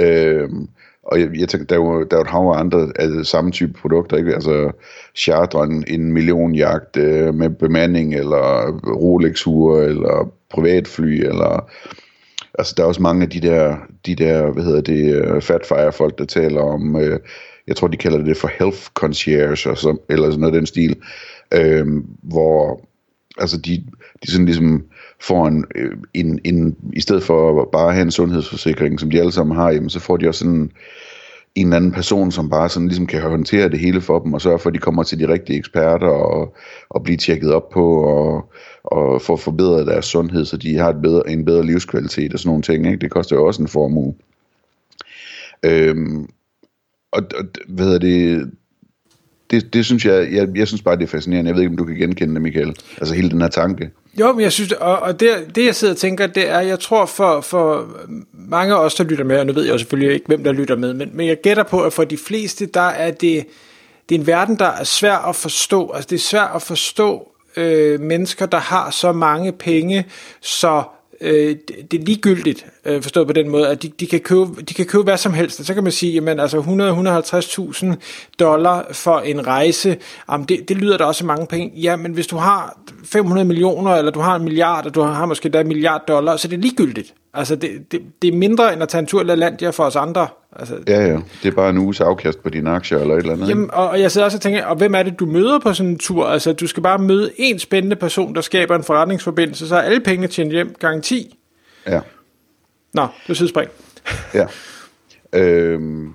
Øhm, 0.00 0.68
og 1.06 1.20
jeg, 1.20 1.28
jeg 1.38 1.48
tænker, 1.48 1.66
der 1.66 1.74
er 1.74 1.80
jo, 1.80 2.04
der 2.04 2.16
er 2.16 2.20
jo 2.20 2.22
et 2.22 2.30
hav 2.30 2.40
af 2.40 2.58
andre 2.58 2.92
af 2.96 3.26
samme 3.26 3.50
type 3.50 3.72
produkter, 3.72 4.16
ikke? 4.16 4.34
Altså 4.34 4.72
charteren, 5.16 5.84
en 5.88 6.12
millionjagt 6.12 6.96
øh, 6.96 7.34
med 7.34 7.50
bemanding, 7.50 8.14
eller 8.14 8.72
Rolex-ure, 8.86 9.84
eller 9.84 10.32
privatfly, 10.50 11.24
eller... 11.26 11.70
Altså, 12.58 12.74
der 12.76 12.82
er 12.82 12.86
også 12.86 13.02
mange 13.02 13.22
af 13.22 13.30
de 13.30 13.40
der, 13.40 13.76
de 14.06 14.14
der 14.14 14.50
hvad 14.50 14.64
hedder 14.64 14.80
det, 14.80 15.14
øh, 15.14 15.36
uh, 15.36 15.42
fatfire 15.42 15.92
folk, 15.92 16.18
der 16.18 16.24
taler 16.24 16.60
om, 16.60 16.96
øh, 16.96 17.20
jeg 17.66 17.76
tror, 17.76 17.88
de 17.88 17.96
kalder 17.96 18.18
det 18.18 18.36
for 18.36 18.50
health 18.58 18.82
concierge, 18.94 19.70
og 19.70 19.78
så, 19.78 19.96
eller 20.08 20.30
sådan 20.30 20.40
noget 20.40 20.54
den 20.54 20.66
stil, 20.66 20.96
øh, 21.54 21.86
hvor 22.22 22.80
altså 23.38 23.56
de, 23.56 23.84
de 24.22 24.30
sådan 24.30 24.46
ligesom 24.46 24.84
får 25.20 25.46
en, 25.46 25.64
øh, 25.74 25.96
en, 26.14 26.38
en, 26.44 26.76
i 26.92 27.00
stedet 27.00 27.22
for 27.22 27.62
at 27.62 27.68
bare 27.72 27.92
have 27.92 28.02
en 28.02 28.10
sundhedsforsikring, 28.10 29.00
som 29.00 29.10
de 29.10 29.20
alle 29.20 29.32
sammen 29.32 29.56
har, 29.56 29.70
jamen, 29.70 29.90
så 29.90 30.00
får 30.00 30.16
de 30.16 30.28
også 30.28 30.38
sådan 30.38 30.70
en 31.54 31.66
eller 31.66 31.76
anden 31.76 31.92
person, 31.92 32.32
som 32.32 32.50
bare 32.50 32.68
sådan 32.68 32.88
ligesom 32.88 33.06
kan 33.06 33.22
håndtere 33.22 33.68
det 33.68 33.78
hele 33.78 34.00
for 34.00 34.18
dem, 34.18 34.34
og 34.34 34.40
sørge 34.40 34.58
for, 34.58 34.68
at 34.68 34.74
de 34.74 34.78
kommer 34.78 35.02
til 35.02 35.18
de 35.18 35.28
rigtige 35.28 35.58
eksperter, 35.58 36.06
og, 36.06 36.56
og 36.88 37.02
blive 37.02 37.16
tjekket 37.16 37.52
op 37.52 37.70
på, 37.70 38.02
og, 38.02 38.52
og 38.84 39.22
få 39.22 39.36
forbedret 39.36 39.86
deres 39.86 40.04
sundhed, 40.04 40.44
så 40.44 40.56
de 40.56 40.76
har 40.76 40.90
et 40.90 41.02
bedre, 41.02 41.30
en 41.30 41.44
bedre 41.44 41.66
livskvalitet 41.66 42.32
og 42.32 42.38
sådan 42.38 42.48
nogle 42.48 42.62
ting. 42.62 42.86
Ikke? 42.86 42.98
Det 42.98 43.10
koster 43.10 43.36
jo 43.36 43.46
også 43.46 43.62
en 43.62 43.68
formue. 43.68 44.14
Øhm, 45.62 46.28
og, 47.12 47.22
og 47.38 47.44
hvad 47.68 47.84
hedder 47.84 47.98
det, 47.98 48.50
det, 49.50 49.74
det 49.74 49.84
synes 49.84 50.04
jeg, 50.04 50.32
jeg, 50.32 50.48
jeg 50.54 50.68
synes 50.68 50.82
bare, 50.82 50.96
det 50.96 51.02
er 51.02 51.08
fascinerende. 51.08 51.48
Jeg 51.48 51.54
ved 51.54 51.62
ikke, 51.62 51.72
om 51.72 51.76
du 51.76 51.84
kan 51.84 51.96
genkende 51.96 52.34
det, 52.34 52.42
Michael. 52.42 52.76
Altså 52.98 53.14
hele 53.14 53.30
den 53.30 53.40
her 53.40 53.48
tanke. 53.48 53.90
Jo, 54.20 54.32
men 54.32 54.40
jeg 54.40 54.52
synes, 54.52 54.72
og, 54.72 54.98
og 54.98 55.20
det, 55.20 55.30
det 55.54 55.64
jeg 55.64 55.74
sidder 55.74 55.94
og 55.94 55.98
tænker, 55.98 56.26
det 56.26 56.48
er, 56.48 56.60
jeg 56.60 56.80
tror 56.80 57.06
for, 57.06 57.40
for 57.40 57.88
mange 58.32 58.74
af 58.74 58.78
os, 58.78 58.94
der 58.94 59.04
lytter 59.04 59.24
med, 59.24 59.38
og 59.38 59.46
nu 59.46 59.52
ved 59.52 59.64
jeg 59.64 59.72
jo 59.72 59.78
selvfølgelig 59.78 60.14
ikke, 60.14 60.26
hvem 60.26 60.44
der 60.44 60.52
lytter 60.52 60.76
med, 60.76 60.94
men, 60.94 61.10
men 61.12 61.26
jeg 61.26 61.40
gætter 61.40 61.62
på, 61.62 61.82
at 61.82 61.92
for 61.92 62.04
de 62.04 62.18
fleste, 62.18 62.66
der 62.66 62.80
er 62.80 63.10
det, 63.10 63.46
det 64.08 64.14
er 64.14 64.18
en 64.18 64.26
verden, 64.26 64.58
der 64.58 64.66
er 64.66 64.84
svær 64.84 65.16
at 65.16 65.36
forstå. 65.36 65.90
Altså 65.90 66.06
det 66.10 66.16
er 66.16 66.20
svært 66.20 66.50
at 66.54 66.62
forstå 66.62 67.32
øh, 67.56 68.00
mennesker, 68.00 68.46
der 68.46 68.58
har 68.58 68.90
så 68.90 69.12
mange 69.12 69.52
penge, 69.52 70.06
så 70.40 70.82
øh, 71.20 71.56
det 71.90 72.00
er 72.00 72.04
ligegyldigt, 72.04 72.66
øh, 72.86 73.02
forstået 73.02 73.26
på 73.26 73.32
den 73.32 73.48
måde, 73.48 73.68
at 73.68 73.82
de, 73.82 73.88
de, 73.88 74.06
kan 74.06 74.20
købe, 74.20 74.62
de 74.68 74.74
kan 74.74 74.86
købe 74.86 75.04
hvad 75.04 75.16
som 75.16 75.32
helst. 75.32 75.60
Og 75.60 75.66
så 75.66 75.74
kan 75.74 75.82
man 75.82 75.92
sige, 75.92 76.12
jamen 76.12 76.40
altså 76.40 76.58
100-150.000 76.58 77.94
dollar 78.40 78.86
for 78.92 79.18
en 79.18 79.46
rejse, 79.46 79.96
jamen 80.30 80.46
det, 80.46 80.68
det 80.68 80.76
lyder 80.76 80.98
da 80.98 81.04
også 81.04 81.26
mange 81.26 81.46
penge. 81.46 81.72
Ja, 81.76 81.96
men 81.96 82.12
hvis 82.12 82.26
du 82.26 82.36
har 82.36 82.78
500 83.04 83.46
millioner, 83.46 83.94
eller 83.94 84.12
du 84.12 84.20
har 84.20 84.36
en 84.36 84.44
milliard, 84.44 84.86
og 84.86 84.94
du 84.94 85.00
har 85.00 85.26
måske 85.26 85.48
da 85.48 85.60
en 85.60 85.68
milliard 85.68 86.02
dollar, 86.08 86.36
så 86.36 86.48
det 86.48 86.56
er 86.56 86.60
ligegyldigt. 86.60 87.14
Altså 87.34 87.56
det, 87.56 87.92
det, 87.92 88.00
det 88.22 88.34
er 88.34 88.36
mindre 88.36 88.72
end 88.72 88.82
at 88.82 88.88
tage 88.88 89.00
en 89.00 89.06
tur 89.06 89.20
i 89.20 89.24
landet 89.24 89.74
for 89.74 89.84
os 89.84 89.96
andre. 89.96 90.28
Altså, 90.58 90.74
ja, 90.88 91.06
ja. 91.06 91.16
Det 91.42 91.48
er 91.48 91.56
bare 91.56 91.70
en 91.70 91.78
uges 91.78 92.00
afkast 92.00 92.42
på 92.42 92.48
dine 92.48 92.70
aktier 92.70 92.98
eller 92.98 93.14
et 93.14 93.18
eller 93.18 93.32
andet. 93.32 93.48
Jamen, 93.48 93.70
og, 93.72 93.88
og 93.88 94.00
jeg 94.00 94.10
sidder 94.10 94.24
også 94.24 94.38
og 94.38 94.42
tænker, 94.42 94.64
og 94.64 94.76
hvem 94.76 94.94
er 94.94 95.02
det, 95.02 95.18
du 95.20 95.26
møder 95.26 95.58
på 95.58 95.72
sådan 95.72 95.90
en 95.90 95.98
tur? 95.98 96.26
Altså, 96.26 96.52
du 96.52 96.66
skal 96.66 96.82
bare 96.82 96.98
møde 96.98 97.30
en 97.36 97.58
spændende 97.58 97.96
person, 97.96 98.34
der 98.34 98.40
skaber 98.40 98.76
en 98.76 98.82
forretningsforbindelse, 98.82 99.68
så 99.68 99.76
er 99.76 99.80
alle 99.80 100.00
pengene 100.00 100.26
tjent 100.26 100.52
hjem 100.52 100.74
garanti. 100.78 101.38
Ja. 101.86 102.00
Nå, 102.96 103.02
det 103.22 103.30
er 103.30 103.34
sidespring. 103.34 103.70
ja. 104.34 104.46
Øhm, 105.32 106.12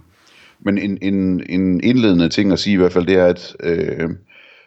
men 0.59 0.77
en, 0.77 0.97
en, 1.01 1.43
en 1.49 1.81
indledende 1.83 2.29
ting 2.29 2.51
at 2.51 2.59
sige 2.59 2.73
i 2.73 2.77
hvert 2.77 2.93
fald, 2.93 3.05
det 3.05 3.15
er, 3.15 3.25
at 3.25 3.55
øh, 3.59 4.09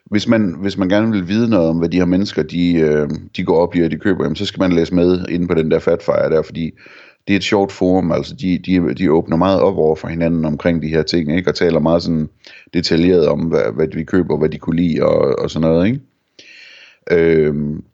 hvis, 0.04 0.28
man, 0.28 0.56
hvis 0.61 0.76
man 0.76 0.88
gerne 0.88 1.12
vil 1.12 1.28
vide 1.28 1.50
noget 1.50 1.68
om, 1.68 1.78
hvad 1.78 1.88
de 1.88 1.99
her 1.99 2.04
mennesker, 2.04 2.42
de, 2.42 2.75
øh, 2.75 3.09
de 3.37 3.44
går 3.44 3.56
op 3.59 3.75
i, 3.76 3.83
og 3.83 3.90
de 3.90 3.99
køber, 3.99 4.25
jamen, 4.25 4.37
så 4.37 4.47
skal 4.47 4.61
man 4.61 4.73
læse 4.73 4.94
med 4.94 5.28
inde 5.28 5.49
på 5.49 5.54
den 5.54 5.71
der 5.71 5.78
fatfire 5.78 6.30
der, 6.30 6.42
fordi 6.42 6.71
det 7.26 7.33
er 7.33 7.37
et 7.37 7.44
sjovt 7.44 7.73
forum, 7.73 8.12
altså 8.12 8.35
de, 8.35 8.59
de, 8.59 8.94
de 8.94 9.12
åbner 9.12 9.37
meget 9.37 9.61
op 9.61 9.76
over 9.76 9.97
for 9.97 10.09
hinanden 10.09 10.44
omkring 10.44 10.83
de 10.83 10.88
her 10.88 11.02
ting, 11.02 11.37
ikke? 11.37 11.50
og 11.50 11.54
taler 11.54 11.80
meget 11.80 12.02
sådan 12.02 12.28
detaljeret 12.75 13.28
om, 13.28 13.40
hvad, 13.40 13.73
hvad 13.75 13.88
de 13.88 14.04
køber, 14.04 14.38
hvad 14.38 14.49
de 14.49 14.59
kunne 14.59 14.76
lide 14.76 15.02
og, 15.02 15.38
og 15.38 15.50
sådan 15.50 15.68
noget. 15.68 15.87
Ikke? 15.87 16.00
Øhm, 17.11 17.85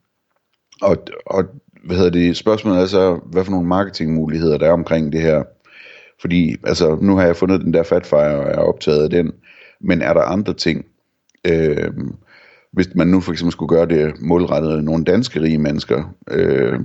og, 0.82 0.96
og 1.26 1.44
hvad 1.84 1.96
hedder 1.96 2.10
det, 2.10 2.36
spørgsmålet 2.36 2.82
er 2.82 2.86
så, 2.86 3.20
hvad 3.32 3.44
for 3.44 3.52
nogle 3.52 3.68
marketingmuligheder 3.68 4.58
der 4.58 4.66
er 4.66 4.72
omkring 4.72 5.12
det 5.12 5.20
her. 5.22 5.42
Fordi, 6.20 6.56
altså, 6.64 6.98
nu 7.00 7.16
har 7.16 7.26
jeg 7.26 7.36
fundet 7.36 7.60
den 7.60 7.74
der 7.74 7.82
Fatfire, 7.82 8.38
og 8.38 8.46
jeg 8.46 8.54
er 8.54 8.58
optaget 8.58 9.02
af 9.02 9.10
den, 9.10 9.32
men 9.80 10.02
er 10.02 10.12
der 10.12 10.22
andre 10.22 10.54
ting? 10.54 10.84
Øh, 11.46 11.90
hvis 12.72 12.88
man 12.94 13.06
nu 13.06 13.20
for 13.20 13.32
eksempel 13.32 13.52
skulle 13.52 13.76
gøre 13.76 13.86
det 13.86 14.20
målrettet 14.20 14.84
nogle 14.84 15.04
danske 15.04 15.40
rige 15.40 15.58
mennesker, 15.58 16.14
øh, 16.30 16.80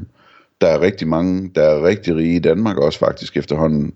der 0.61 0.67
er 0.67 0.81
rigtig 0.81 1.07
mange, 1.07 1.51
der 1.55 1.63
er 1.63 1.87
rigtig 1.87 2.15
rige 2.15 2.35
i 2.35 2.39
Danmark 2.39 2.77
også 2.77 2.99
faktisk 2.99 3.37
efterhånden. 3.37 3.93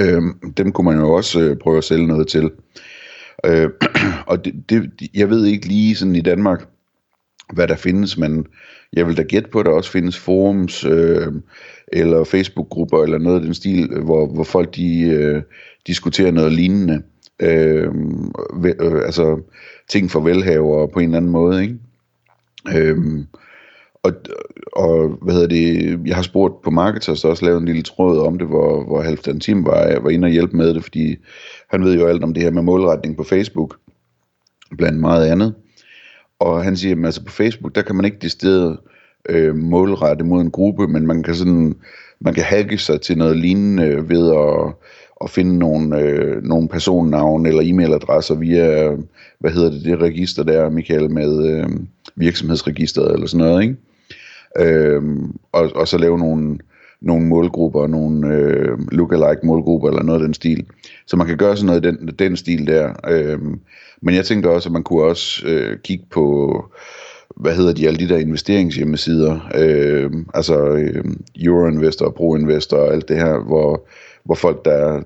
Øh, 0.00 0.22
dem 0.56 0.72
kunne 0.72 0.84
man 0.84 0.98
jo 0.98 1.12
også 1.12 1.40
øh, 1.40 1.56
prøve 1.56 1.78
at 1.78 1.84
sælge 1.84 2.06
noget 2.06 2.28
til. 2.28 2.50
Øh, 3.46 3.70
og 4.26 4.44
det, 4.44 4.70
det, 4.70 4.90
jeg 5.14 5.30
ved 5.30 5.46
ikke 5.46 5.68
lige 5.68 5.96
sådan 5.96 6.16
i 6.16 6.20
Danmark, 6.20 6.68
hvad 7.52 7.68
der 7.68 7.76
findes, 7.76 8.18
men 8.18 8.46
jeg 8.92 9.06
vil 9.06 9.16
da 9.16 9.22
gætte 9.22 9.50
på, 9.50 9.60
at 9.60 9.66
der 9.66 9.72
også 9.72 9.90
findes 9.90 10.18
forums 10.18 10.84
øh, 10.84 11.32
eller 11.92 12.24
Facebook-grupper 12.24 13.02
eller 13.02 13.18
noget 13.18 13.36
af 13.36 13.44
den 13.44 13.54
stil, 13.54 14.00
hvor, 14.04 14.26
hvor 14.26 14.44
folk 14.44 14.76
de 14.76 15.00
øh, 15.00 15.42
diskuterer 15.86 16.30
noget 16.30 16.52
lignende. 16.52 17.02
Øh, 17.42 17.88
øh, 18.80 19.02
altså 19.04 19.42
ting 19.88 20.10
for 20.10 20.20
velhaver 20.20 20.86
på 20.86 20.98
en 20.98 21.04
eller 21.04 21.16
anden 21.16 21.30
måde, 21.30 21.62
ikke? 21.62 21.78
Øh, 22.74 22.96
og, 24.02 24.12
og 24.72 25.08
hvad 25.22 25.34
hedder 25.34 25.48
det, 25.48 25.98
jeg 26.06 26.16
har 26.16 26.22
spurgt 26.22 26.62
på 26.62 26.70
Marketers 26.70 27.24
også 27.24 27.44
lavet 27.44 27.60
en 27.60 27.66
lille 27.66 27.82
tråd 27.82 28.18
om 28.26 28.38
det, 28.38 28.48
hvor, 28.48 28.84
hvor 28.84 29.02
Halvdan 29.02 29.40
Tim 29.40 29.64
var, 29.64 30.00
var 30.00 30.10
inde 30.10 30.26
og 30.26 30.32
hjælpe 30.32 30.56
med 30.56 30.74
det, 30.74 30.82
fordi 30.82 31.16
han 31.70 31.84
ved 31.84 31.94
jo 31.94 32.06
alt 32.06 32.24
om 32.24 32.34
det 32.34 32.42
her 32.42 32.50
med 32.50 32.62
målretning 32.62 33.16
på 33.16 33.22
Facebook, 33.22 33.76
blandt 34.78 35.00
meget 35.00 35.26
andet. 35.26 35.54
Og 36.42 36.64
han 36.64 36.76
siger, 36.76 36.96
at 36.96 37.04
altså 37.04 37.24
på 37.24 37.32
Facebook, 37.32 37.74
der 37.74 37.82
kan 37.82 37.96
man 37.96 38.04
ikke 38.04 38.18
decideret 38.22 38.78
øh, 39.28 39.56
målrette 39.56 40.24
mod 40.24 40.40
en 40.40 40.50
gruppe, 40.50 40.88
men 40.88 41.06
man 41.06 41.22
kan 41.22 41.34
sådan, 41.34 41.74
man 42.20 42.34
kan 42.34 42.44
hacke 42.44 42.78
sig 42.78 43.00
til 43.00 43.18
noget 43.18 43.36
lignende 43.36 44.08
ved 44.08 44.30
at, 44.30 44.74
at 45.24 45.30
finde 45.30 45.58
nogle, 45.58 46.00
øh, 46.00 46.42
nogle 46.42 46.68
personnavne 46.68 47.48
eller 47.48 47.62
e-mailadresser 47.62 48.34
via, 48.34 48.96
hvad 49.38 49.50
hedder 49.50 49.70
det, 49.70 49.84
det 49.84 49.98
register 49.98 50.42
der, 50.42 50.70
Michael, 50.70 51.10
med 51.10 51.50
øh, 51.50 51.68
virksomhedsregisteret 52.16 53.12
eller 53.12 53.26
sådan 53.26 53.46
noget, 53.46 53.62
ikke? 53.62 53.76
Øh, 54.58 55.02
og, 55.52 55.70
og 55.74 55.88
så 55.88 55.98
lave 55.98 56.18
nogle, 56.18 56.58
nogle 57.02 57.26
målgrupper, 57.26 57.86
nogle 57.86 58.34
øh, 58.34 58.78
lookalike 58.92 59.46
målgrupper 59.46 59.88
eller 59.88 60.02
noget 60.02 60.20
af 60.20 60.26
den 60.26 60.34
stil. 60.34 60.66
Så 61.06 61.16
man 61.16 61.26
kan 61.26 61.36
gøre 61.36 61.56
sådan 61.56 61.66
noget 61.66 61.84
i 61.84 61.88
den, 61.88 62.08
den 62.18 62.36
stil 62.36 62.66
der. 62.66 62.92
Øh, 63.08 63.38
men 64.02 64.14
jeg 64.14 64.24
tænkte 64.24 64.50
også, 64.50 64.68
at 64.68 64.72
man 64.72 64.82
kunne 64.82 65.02
også 65.02 65.46
øh, 65.46 65.78
kigge 65.78 66.04
på, 66.10 66.56
hvad 67.36 67.56
hedder 67.56 67.72
de, 67.72 67.86
alle 67.86 67.98
de 67.98 68.08
der 68.08 68.18
investeringshjemmesider, 68.18 69.50
øh, 69.54 70.10
altså 70.34 70.66
øh, 70.66 71.04
Euroinvestor, 71.36 72.10
ProInvestor 72.10 72.76
og 72.76 72.92
alt 72.92 73.08
det 73.08 73.16
her, 73.16 73.38
hvor, 73.38 73.86
hvor 74.24 74.34
folk, 74.34 74.64
der, 74.64 75.02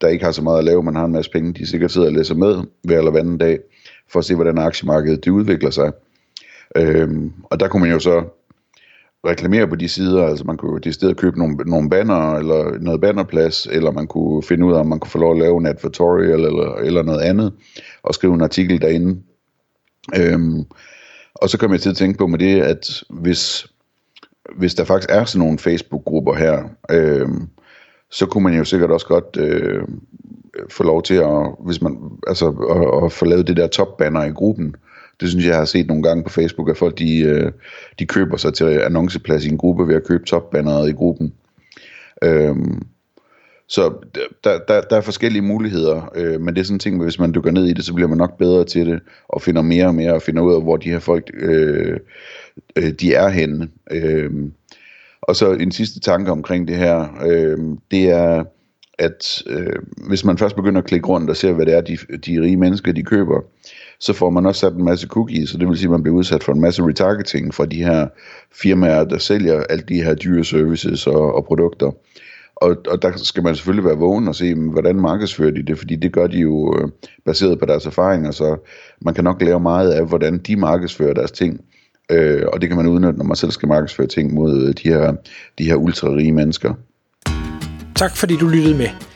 der 0.00 0.08
ikke 0.08 0.24
har 0.24 0.32
så 0.32 0.42
meget 0.42 0.58
at 0.58 0.64
lave, 0.64 0.82
man 0.82 0.96
har 0.96 1.04
en 1.04 1.12
masse 1.12 1.30
penge, 1.30 1.52
de 1.52 1.66
sikkert 1.66 1.92
sidder 1.92 2.06
og 2.06 2.12
læser 2.12 2.34
med 2.34 2.56
hver 2.82 2.98
eller 2.98 3.16
anden 3.18 3.38
dag, 3.38 3.58
for 4.12 4.18
at 4.18 4.24
se, 4.24 4.34
hvordan 4.34 4.58
aktiemarkedet 4.58 5.24
det 5.24 5.30
udvikler 5.30 5.70
sig. 5.70 5.92
Øhm, 6.76 7.32
og 7.42 7.60
der 7.60 7.68
kunne 7.68 7.80
man 7.80 7.90
jo 7.90 7.98
så 7.98 8.24
reklamere 9.26 9.68
på 9.68 9.74
de 9.74 9.88
sider, 9.88 10.26
altså 10.26 10.44
man 10.44 10.56
kunne 10.56 10.80
i 10.86 10.92
stedet 10.92 11.16
købe 11.16 11.38
nogle, 11.38 11.56
nogle 11.56 11.90
banner, 11.90 12.34
eller 12.34 12.78
noget 12.78 13.00
bannerplads, 13.00 13.66
eller 13.66 13.90
man 13.90 14.06
kunne 14.06 14.42
finde 14.42 14.66
ud 14.66 14.72
af, 14.72 14.80
om 14.80 14.86
man 14.86 15.00
kunne 15.00 15.10
få 15.10 15.18
lov 15.18 15.32
at 15.32 15.38
lave 15.38 15.58
en 15.58 15.66
advertorial, 15.66 16.44
eller, 16.44 16.74
eller 16.74 17.02
noget 17.02 17.20
andet, 17.20 17.52
og 18.02 18.14
skrive 18.14 18.34
en 18.34 18.42
artikel 18.42 18.80
derinde. 18.80 19.20
Øhm, 20.16 20.64
og 21.34 21.48
så 21.48 21.58
kom 21.58 21.72
jeg 21.72 21.80
til 21.80 21.90
at 21.90 21.96
tænke 21.96 22.18
på 22.18 22.26
med 22.26 22.38
det, 22.38 22.62
at 22.62 23.04
hvis, 23.10 23.66
hvis 24.56 24.74
der 24.74 24.84
faktisk 24.84 25.10
er 25.10 25.24
sådan 25.24 25.44
nogle 25.44 25.58
Facebook-grupper 25.58 26.34
her, 26.34 26.64
øhm, 26.90 27.48
så 28.10 28.26
kunne 28.26 28.44
man 28.44 28.54
jo 28.54 28.64
sikkert 28.64 28.90
også 28.90 29.06
godt 29.06 29.36
øh, 29.38 29.82
få 30.70 30.82
lov 30.82 31.02
til 31.02 31.14
at, 31.14 31.54
hvis 31.64 31.82
man, 31.82 31.98
altså, 32.26 32.48
at, 32.48 33.04
at 33.04 33.12
få 33.12 33.24
lavet 33.24 33.46
det 33.46 33.56
der 33.56 33.66
top-banner 33.66 34.24
i 34.24 34.30
gruppen, 34.30 34.74
det 35.20 35.28
synes 35.28 35.44
jeg, 35.44 35.50
jeg 35.50 35.58
har 35.58 35.64
set 35.64 35.86
nogle 35.86 36.02
gange 36.02 36.24
på 36.24 36.30
Facebook, 36.30 36.70
at 36.70 36.76
folk 36.76 36.98
de, 36.98 37.20
øh, 37.20 37.52
de 37.98 38.06
køber 38.06 38.36
sig 38.36 38.54
til 38.54 38.64
annonceplads 38.64 39.44
i 39.44 39.48
en 39.48 39.58
gruppe 39.58 39.88
ved 39.88 39.94
at 39.94 40.04
købe 40.04 40.24
topbanneret 40.24 40.88
i 40.88 40.92
gruppen. 40.92 41.32
Øhm, 42.24 42.82
så 43.68 43.94
der, 44.44 44.58
der, 44.68 44.80
der 44.80 44.96
er 44.96 45.00
forskellige 45.00 45.42
muligheder, 45.42 46.12
øh, 46.14 46.40
men 46.40 46.54
det 46.54 46.60
er 46.60 46.64
sådan 46.64 46.74
en 46.74 46.80
ting, 46.80 47.02
hvis 47.02 47.18
man 47.18 47.34
dykker 47.34 47.50
ned 47.50 47.66
i 47.66 47.72
det, 47.72 47.84
så 47.84 47.94
bliver 47.94 48.08
man 48.08 48.18
nok 48.18 48.38
bedre 48.38 48.64
til 48.64 48.86
det, 48.86 49.00
og 49.28 49.42
finder 49.42 49.62
mere 49.62 49.86
og 49.86 49.94
mere, 49.94 50.14
og 50.14 50.22
finder 50.22 50.42
ud 50.42 50.54
af, 50.54 50.62
hvor 50.62 50.76
de 50.76 50.90
her 50.90 50.98
folk, 50.98 51.30
øh, 51.34 52.00
øh, 52.76 52.90
de 52.92 53.14
er 53.14 53.28
henne. 53.28 53.68
Øh, 53.90 54.30
og 55.22 55.36
så 55.36 55.52
en 55.52 55.72
sidste 55.72 56.00
tanke 56.00 56.30
omkring 56.30 56.68
det 56.68 56.76
her, 56.76 57.08
øh, 57.26 57.58
det 57.90 58.10
er, 58.10 58.44
at 58.98 59.42
øh, 59.46 59.76
hvis 60.08 60.24
man 60.24 60.38
først 60.38 60.56
begynder 60.56 60.80
at 60.80 60.86
klikke 60.86 61.06
rundt 61.06 61.30
og 61.30 61.36
ser, 61.36 61.52
hvad 61.52 61.66
det 61.66 61.74
er, 61.74 61.80
de, 61.80 61.98
de 62.26 62.40
rige 62.40 62.56
mennesker, 62.56 62.92
de 62.92 63.02
køber, 63.02 63.40
så 64.00 64.12
får 64.12 64.30
man 64.30 64.46
også 64.46 64.60
sat 64.60 64.72
en 64.72 64.84
masse 64.84 65.06
cookies, 65.06 65.54
og 65.54 65.60
det 65.60 65.68
vil 65.68 65.76
sige, 65.76 65.86
at 65.86 65.90
man 65.90 66.02
bliver 66.02 66.16
udsat 66.16 66.44
for 66.44 66.52
en 66.52 66.60
masse 66.60 66.82
retargeting 66.82 67.54
fra 67.54 67.66
de 67.66 67.84
her 67.84 68.06
firmaer, 68.52 69.04
der 69.04 69.18
sælger 69.18 69.62
alt 69.62 69.88
de 69.88 70.02
her 70.02 70.14
dyre 70.14 70.44
services 70.44 71.06
og, 71.06 71.34
og 71.34 71.44
produkter. 71.44 71.90
Og, 72.56 72.76
og 72.88 73.02
der 73.02 73.12
skal 73.16 73.42
man 73.42 73.54
selvfølgelig 73.54 73.84
være 73.84 73.96
vågen 73.96 74.28
og 74.28 74.34
se, 74.34 74.54
hvordan 74.54 74.96
markedsfører 74.96 75.50
de 75.50 75.62
det, 75.62 75.78
fordi 75.78 75.96
det 75.96 76.12
gør 76.12 76.26
de 76.26 76.38
jo 76.38 76.78
øh, 76.78 76.88
baseret 77.26 77.58
på 77.58 77.66
deres 77.66 77.86
erfaringer, 77.86 78.30
så 78.30 78.56
man 79.00 79.14
kan 79.14 79.24
nok 79.24 79.42
lære 79.42 79.60
meget 79.60 79.92
af, 79.92 80.06
hvordan 80.06 80.38
de 80.38 80.56
markedsfører 80.56 81.14
deres 81.14 81.32
ting. 81.32 81.60
Øh, 82.10 82.42
og 82.52 82.60
det 82.60 82.68
kan 82.68 82.76
man 82.76 82.86
udnytte, 82.86 83.18
når 83.18 83.24
man 83.24 83.36
selv 83.36 83.50
skal 83.50 83.68
markedsføre 83.68 84.06
ting 84.06 84.34
mod 84.34 84.62
øh, 84.62 84.74
de 84.82 84.88
her, 84.88 85.14
de 85.58 85.64
her 85.64 85.74
ultra-rige 85.74 86.32
mennesker. 86.32 86.74
Tak 87.96 88.16
fordi 88.16 88.36
du 88.36 88.48
lyttede 88.48 88.78
med. 88.78 89.15